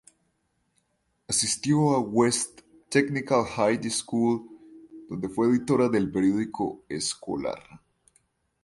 [1.27, 4.41] Asistió a West Technical High School,
[5.07, 7.61] donde fue editora del periódico escolar.